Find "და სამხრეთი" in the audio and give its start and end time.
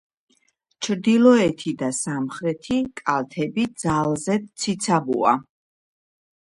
1.81-2.81